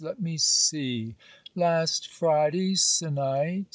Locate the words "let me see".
0.03-1.13